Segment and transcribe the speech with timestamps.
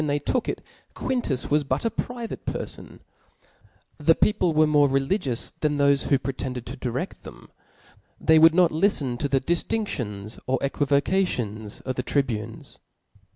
[0.03, 3.01] 175 they took it, Qliintus wis but ^ private perfon: Booc
[3.99, 7.51] the people: were more religious than thofe whochap.n* pretended to* direft them;
[8.19, 12.77] they would not liften to the diftinftions or equivocations of the tri bunes..